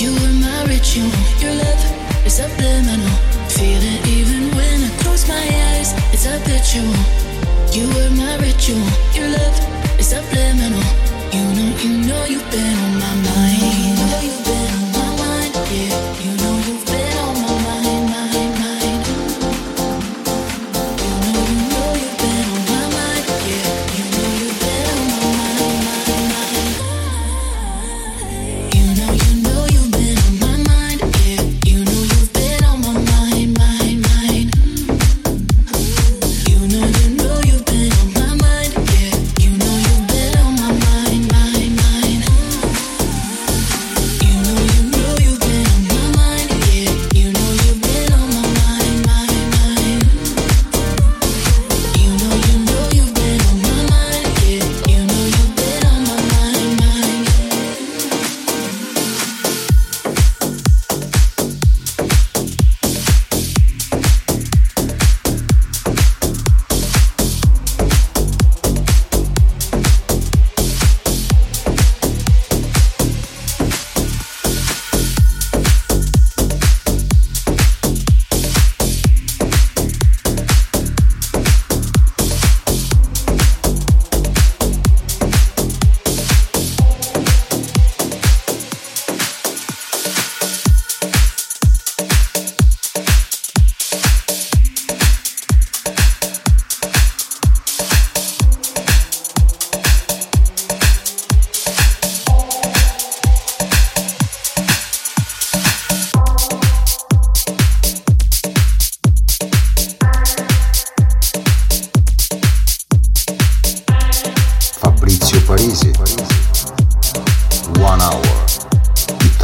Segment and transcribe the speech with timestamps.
[0.00, 1.10] You were my ritual.
[1.42, 1.82] Your love
[2.26, 3.14] is subliminal.
[3.48, 5.92] Feel it even when I close my eyes.
[6.12, 6.96] It's habitual.
[7.72, 8.86] You were my ritual.
[9.14, 9.56] Your love
[10.00, 10.86] is subliminal.
[11.32, 13.62] You know, you know you've been on my mind.
[13.84, 14.79] You know you've been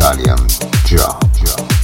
[0.07, 0.39] Italian
[0.85, 1.21] job.
[1.35, 1.76] job.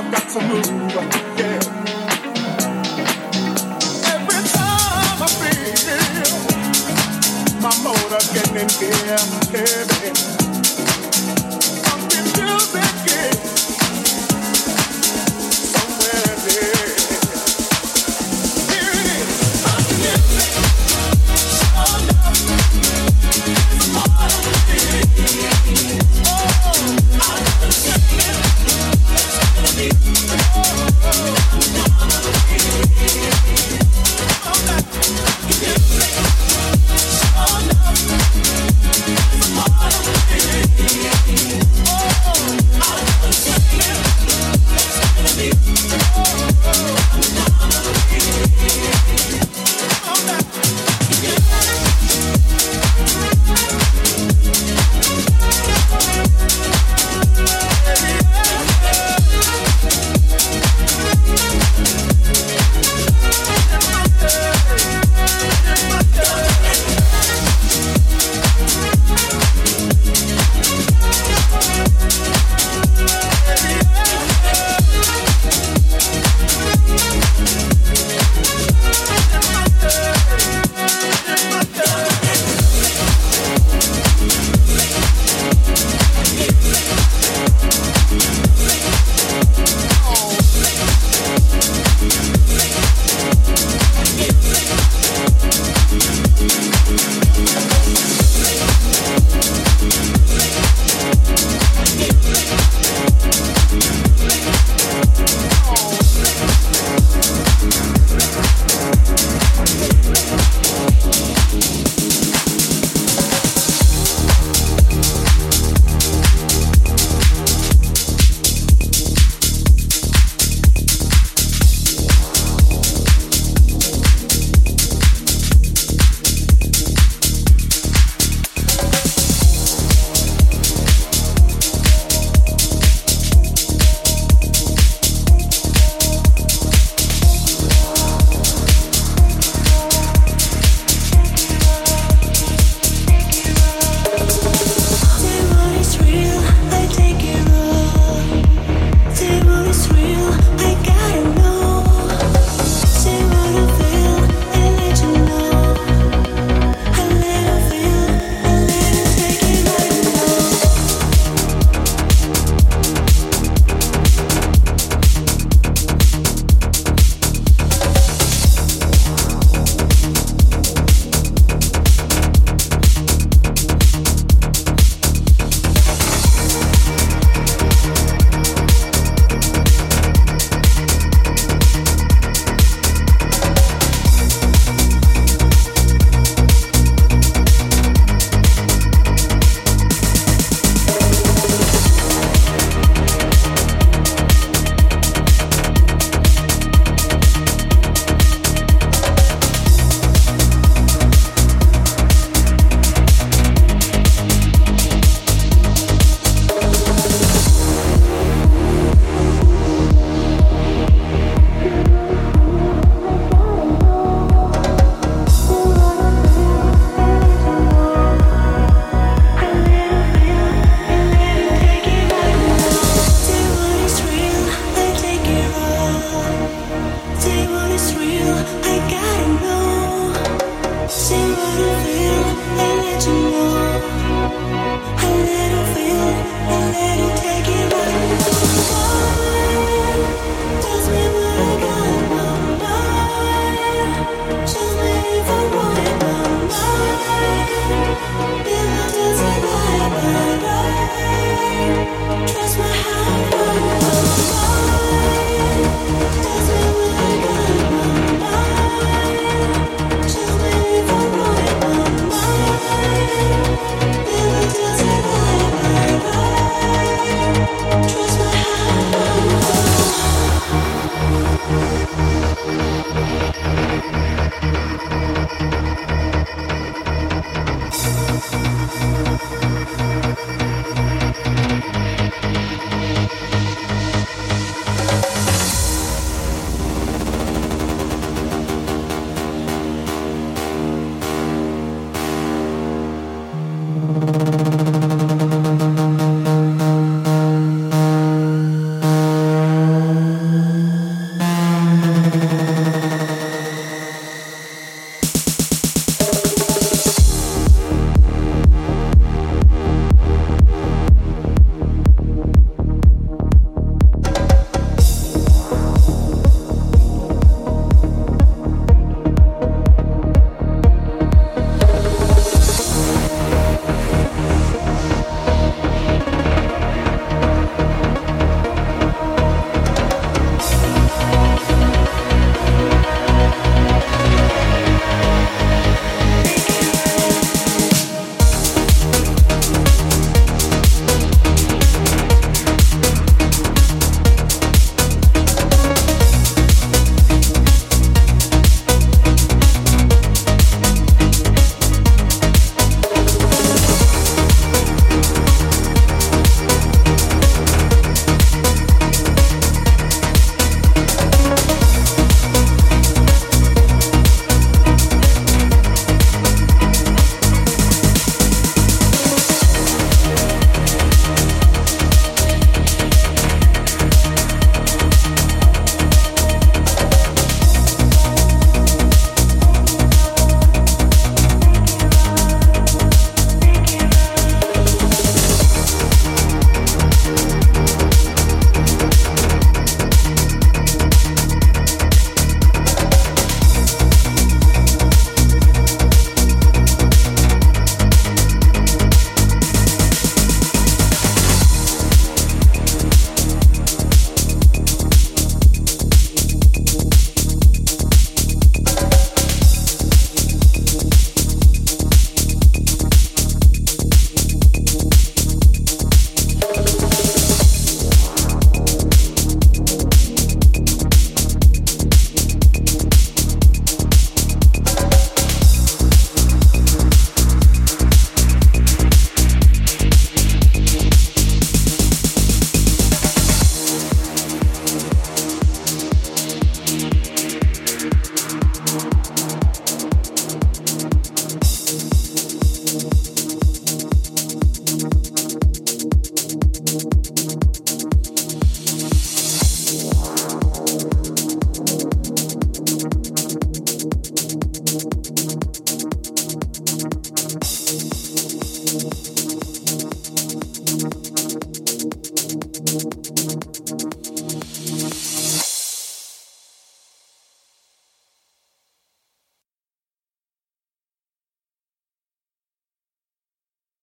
[0.00, 0.64] I've got to move.
[1.36, 1.60] Yeah.
[4.14, 6.30] Every time I feel
[7.60, 7.74] my
[8.32, 8.70] getting